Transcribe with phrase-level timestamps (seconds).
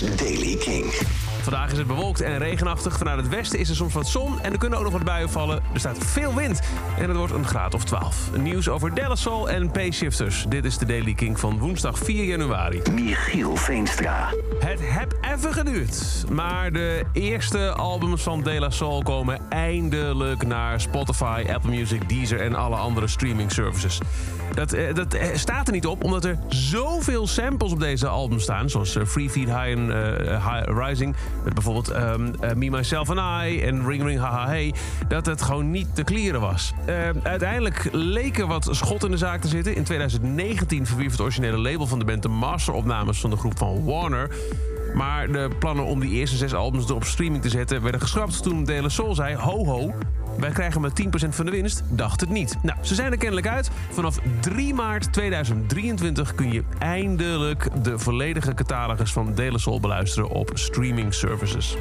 [0.00, 1.35] Daily King.
[1.46, 2.98] Vandaag is het bewolkt en regenachtig.
[2.98, 5.30] Vanuit het westen is er soms wat zon en er kunnen ook nog wat buien
[5.30, 5.62] vallen.
[5.72, 6.60] Er staat veel wind
[6.98, 8.30] en het wordt een graad of 12.
[8.36, 10.44] Nieuws over Delasol en Payshifters.
[10.48, 12.82] Dit is de Daily King van woensdag 4 januari.
[12.92, 14.28] Michiel Veenstra.
[14.58, 16.24] Het heb even geduurd.
[16.30, 22.40] Maar de eerste albums van De La Soul komen eindelijk naar Spotify, Apple Music, Deezer
[22.40, 23.98] en alle andere streaming services.
[24.54, 28.40] Dat, eh, dat eh, staat er niet op, omdat er zoveel samples op deze album
[28.40, 28.70] staan.
[28.70, 29.92] Zoals eh, Free Feed High and
[30.42, 31.16] High Rising.
[31.44, 34.74] Met bijvoorbeeld ehm, eh, Me, Myself and I en Ring Ring Haha Hey.
[35.08, 36.72] Dat het gewoon niet te clearen was.
[36.84, 39.74] Eh, uiteindelijk leek er wat schot in de zaak te zitten.
[39.74, 43.84] In 2019 verwierf het originele label van de band de masteropnames van de groep van
[43.84, 44.30] Warner.
[44.96, 48.64] Maar de plannen om die eerste zes albums erop streaming te zetten werden geschrapt toen
[48.64, 49.94] De La Soul zei: Ho ho,
[50.38, 51.82] wij krijgen maar 10% van de winst.
[51.88, 52.56] Dacht het niet.
[52.62, 53.70] Nou, ze zijn er kennelijk uit.
[53.90, 60.28] Vanaf 3 maart 2023 kun je eindelijk de volledige catalogus van De La Soul beluisteren
[60.28, 61.76] op streaming services.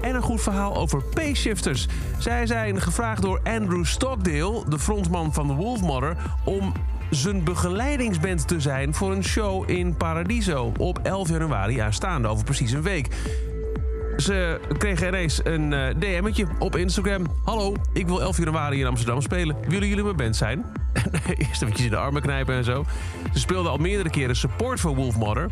[0.00, 1.86] En een goed verhaal over Payshifters.
[2.18, 6.72] Zij zijn gevraagd door Andrew Stockdale, de frontman van The Wolfmother, om
[7.10, 12.72] zijn begeleidingsband te zijn voor een show in Paradiso op 11 januari aanstaande, over precies
[12.72, 13.08] een week.
[14.16, 17.26] Ze kregen ineens een eh, DM'tje op Instagram.
[17.44, 19.56] Hallo, ik wil 11 januari in Amsterdam spelen.
[19.68, 20.64] Willen jullie mijn band zijn?
[21.48, 22.84] Eerst eventjes in de armen knijpen en zo.
[23.32, 25.50] Ze speelden al meerdere keren support voor Wolfmother.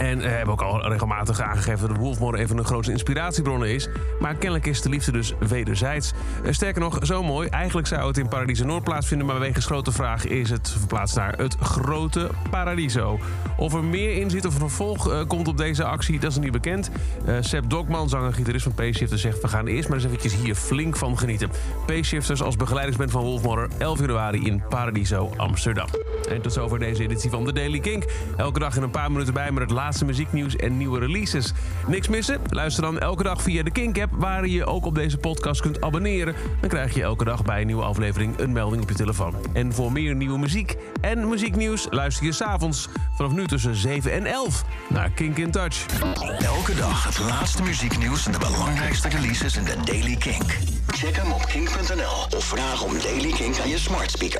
[0.00, 3.88] En eh, hebben ook al regelmatig aangegeven dat Wolfmother even een grootste inspiratiebron is.
[4.20, 6.12] Maar kennelijk is de liefde dus wederzijds.
[6.44, 7.48] Eh, sterker nog, zo mooi.
[7.48, 9.26] Eigenlijk zou het in Paradiso Noord plaatsvinden.
[9.26, 13.18] Maar wegens grote vraag is het verplaatst naar het grote Paradiso.
[13.56, 16.38] Of er meer in zit of een vervolg eh, komt op deze actie, dat is
[16.38, 16.90] niet bekend.
[17.40, 19.42] Seb Dokman, zanger gitarist van Payshifters, zegt...
[19.42, 21.50] we gaan eerst maar eens eventjes hier flink van genieten.
[21.86, 23.68] Payshifters als begeleidingsband van Wolfmother...
[23.78, 25.88] 11 januari in Paradiso, Amsterdam.
[26.28, 28.04] En tot zover deze editie van The Daily Kink.
[28.36, 31.52] Elke dag in een paar minuten bij met het laatste muzieknieuws en nieuwe releases.
[31.86, 32.40] Niks missen?
[32.48, 34.12] Luister dan elke dag via de Kink-app...
[34.16, 36.34] waar je ook op deze podcast kunt abonneren.
[36.60, 39.34] Dan krijg je elke dag bij een nieuwe aflevering een melding op je telefoon.
[39.52, 41.86] En voor meer nieuwe muziek en muzieknieuws...
[41.90, 45.86] luister je s'avonds vanaf nu tussen 7 en 11 naar Kink in Touch.
[46.38, 50.58] Elke dag het laatste muzieknieuws en de belangrijkste releases in de Daily Kink.
[50.86, 54.38] Check hem op kink.nl of vraag om Daily Kink aan je smart speaker.